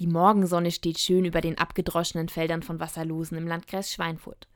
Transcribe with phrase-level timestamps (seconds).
[0.00, 4.48] Die Morgensonne steht schön über den abgedroschenen Feldern von Wasserlosen im Landkreis Schweinfurt.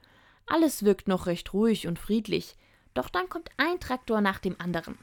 [0.47, 2.57] Alles wirkt noch recht ruhig und friedlich,
[2.95, 4.99] doch dann kommt ein Traktor nach dem anderen.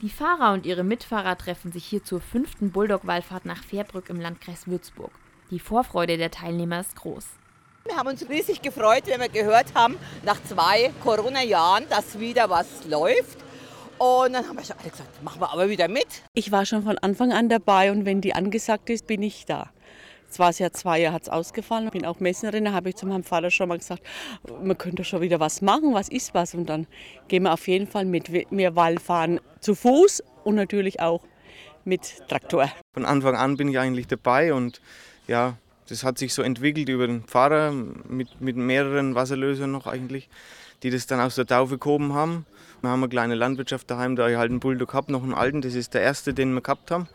[0.00, 4.66] Die Fahrer und ihre Mitfahrer treffen sich hier zur fünften Bulldog-Wallfahrt nach Fährbrück im Landkreis
[4.66, 5.12] Würzburg.
[5.50, 7.26] Die Vorfreude der Teilnehmer ist groß.
[7.84, 12.86] Wir haben uns riesig gefreut, wenn wir gehört haben, nach zwei Corona-Jahren, dass wieder was
[12.86, 13.36] läuft.
[13.98, 16.22] Und dann haben wir schon alle gesagt, machen wir aber wieder mit.
[16.32, 19.70] Ich war schon von Anfang an dabei und wenn die angesagt ist, bin ich da.
[20.34, 21.86] Es war es ja zwei Jahre, hat es ausgefallen.
[21.86, 24.02] Ich bin auch Messnerin, da habe ich zu meinem Vater schon mal gesagt,
[24.64, 26.56] man könnte schon wieder was machen, was ist was.
[26.56, 26.88] Und dann
[27.28, 28.32] gehen wir auf jeden Fall mit.
[28.32, 31.22] Wir Wallfahren zu Fuß und natürlich auch
[31.84, 32.68] mit Traktor.
[32.94, 34.80] Von Anfang an bin ich eigentlich dabei und
[35.28, 35.56] ja,
[35.88, 40.28] das hat sich so entwickelt über den Pfarrer mit, mit mehreren Wasserlösern noch eigentlich,
[40.82, 42.44] die das dann aus der Taufe gehoben haben.
[42.80, 45.60] Wir haben eine kleine Landwirtschaft daheim, da ich halt einen Bulldog habe, noch einen alten,
[45.60, 47.06] das ist der erste, den wir gehabt haben.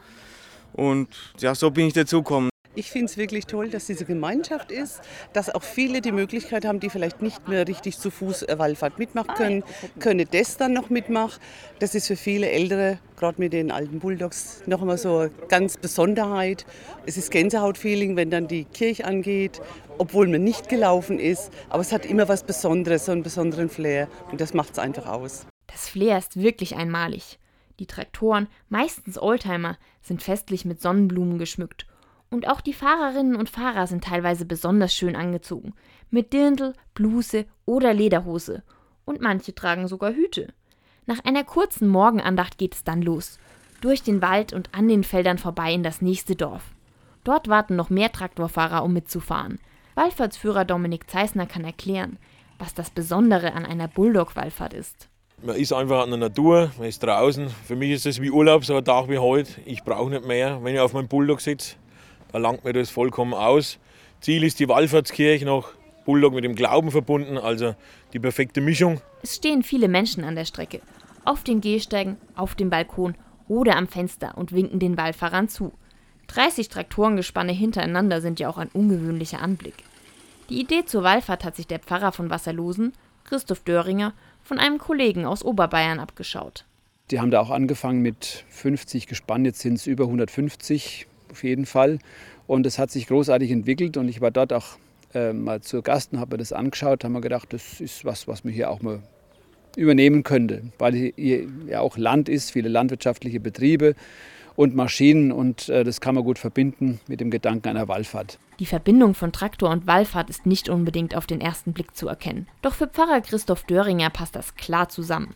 [0.72, 1.10] Und
[1.40, 2.50] ja, so bin ich dazugekommen.
[2.80, 5.02] Ich finde es wirklich toll, dass diese Gemeinschaft ist,
[5.34, 9.34] dass auch viele die Möglichkeit haben, die vielleicht nicht mehr richtig zu Fuß Wallfahrt mitmachen
[9.36, 9.64] können,
[10.00, 11.42] können das dann noch mitmachen.
[11.80, 15.76] Das ist für viele Ältere, gerade mit den alten Bulldogs, noch einmal so eine ganz
[15.76, 16.66] Besonderheit.
[17.06, 19.60] Es ist Gänsehautfeeling, wenn dann die Kirche angeht,
[19.98, 21.52] obwohl man nicht gelaufen ist.
[21.68, 25.06] Aber es hat immer was Besonderes, so einen besonderen Flair und das macht es einfach
[25.06, 25.46] aus.
[25.68, 27.40] Das Flair ist wirklich einmalig.
[27.78, 31.89] Die Traktoren, meistens Oldtimer, sind festlich mit Sonnenblumen geschmückt
[32.30, 35.74] und auch die Fahrerinnen und Fahrer sind teilweise besonders schön angezogen.
[36.12, 38.64] Mit Dirndl, Bluse oder Lederhose.
[39.06, 40.54] Und manche tragen sogar Hüte.
[41.06, 43.40] Nach einer kurzen Morgenandacht geht es dann los.
[43.82, 46.64] Durch den Wald und an den Feldern vorbei in das nächste Dorf.
[47.24, 49.60] Dort warten noch mehr Traktorfahrer, um mitzufahren.
[49.96, 52.20] Wallfahrtsführer Dominik Zeisner kann erklären,
[52.60, 55.10] was das Besondere an einer Bulldog-Wallfahrt ist.
[55.42, 57.50] Man ist einfach an der Natur, man ist draußen.
[57.66, 59.62] Für mich ist es wie Urlaub, so ein Tag wie heute.
[59.66, 61.76] Ich brauche nicht mehr, wenn ich auf meinem Bulldog sitze.
[62.32, 63.80] Da langt mir das vollkommen aus.
[64.22, 65.74] Ziel ist die Wallfahrtskirche noch
[66.06, 67.76] Bulldog mit dem Glauben verbunden, also
[68.14, 69.02] die perfekte Mischung.
[69.22, 70.82] Es stehen viele Menschen an der Strecke.
[71.26, 73.16] Auf den Gehsteigen, auf dem Balkon
[73.48, 75.74] oder am Fenster und winken den Wallfahrern zu.
[76.28, 79.84] 30 Traktorengespanne hintereinander sind ja auch ein ungewöhnlicher Anblick.
[80.50, 84.14] Die Idee zur Wallfahrt hat sich der Pfarrer von Wasserlosen, Christoph Döringer,
[84.44, 86.66] von einem Kollegen aus Oberbayern abgeschaut.
[87.12, 91.66] Die haben da auch angefangen mit 50 Gespann, jetzt sind es über 150 auf jeden
[91.66, 92.00] Fall.
[92.48, 94.78] Und es hat sich großartig entwickelt und ich war dort auch
[95.14, 98.28] äh, mal zu Gast und habe mir das angeschaut, haben wir gedacht, das ist was,
[98.28, 99.02] was man hier auch mal
[99.76, 103.96] übernehmen könnte, weil hier ja auch Land ist, viele landwirtschaftliche Betriebe
[104.56, 108.40] und Maschinen und äh, das kann man gut verbinden mit dem Gedanken einer Wallfahrt.
[108.60, 112.48] Die Verbindung von Traktor und Wallfahrt ist nicht unbedingt auf den ersten Blick zu erkennen.
[112.62, 115.34] Doch für Pfarrer Christoph Döringer passt das klar zusammen.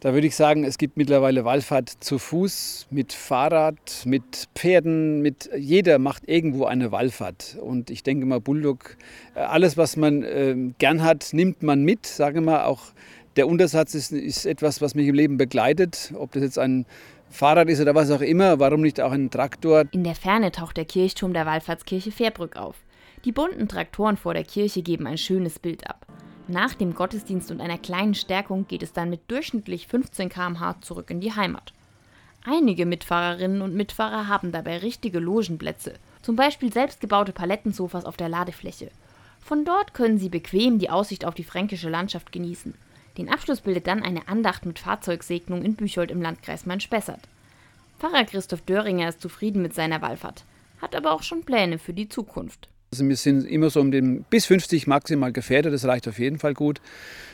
[0.00, 5.48] Da würde ich sagen, es gibt mittlerweile Wallfahrt zu Fuß, mit Fahrrad, mit Pferden, mit
[5.56, 7.56] jeder macht irgendwo eine Wallfahrt.
[7.60, 8.98] Und ich denke mal, Bulldog,
[9.34, 12.04] äh, alles, was man äh, gern hat, nimmt man mit.
[12.04, 12.82] Sage mal, auch
[13.36, 16.12] der Untersatz ist, ist etwas, was mich im Leben begleitet.
[16.18, 16.84] Ob das jetzt ein
[17.30, 19.84] Fahrrad ist oder was auch immer, warum nicht auch ein Traktor?
[19.92, 22.76] In der Ferne taucht der Kirchturm der Wallfahrtskirche Fährbrück auf.
[23.24, 26.05] Die bunten Traktoren vor der Kirche geben ein schönes Bild ab.
[26.48, 31.10] Nach dem Gottesdienst und einer kleinen Stärkung geht es dann mit durchschnittlich 15 km/h zurück
[31.10, 31.72] in die Heimat.
[32.44, 38.92] Einige Mitfahrerinnen und Mitfahrer haben dabei richtige Logenplätze, zum Beispiel selbstgebaute Palettensofas auf der Ladefläche.
[39.40, 42.74] Von dort können sie bequem die Aussicht auf die fränkische Landschaft genießen.
[43.18, 47.22] Den Abschluss bildet dann eine Andacht mit Fahrzeugsegnung in Büchold im Landkreis Main-Spessart.
[47.98, 50.44] Pfarrer Christoph Döringer ist zufrieden mit seiner Wallfahrt,
[50.80, 52.68] hat aber auch schon Pläne für die Zukunft.
[52.92, 56.38] Also wir sind immer so um den bis 50 maximal gefährdet, das reicht auf jeden
[56.38, 56.80] Fall gut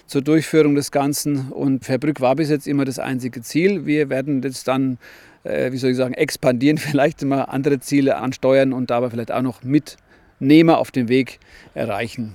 [0.06, 1.50] zur Durchführung des Ganzen.
[1.50, 3.86] Und Verbrück war bis jetzt immer das einzige Ziel.
[3.86, 4.98] Wir werden jetzt dann,
[5.44, 9.42] äh, wie soll ich sagen, expandieren, vielleicht immer andere Ziele ansteuern und dabei vielleicht auch
[9.42, 11.38] noch Mitnehmer auf dem Weg
[11.74, 12.34] erreichen.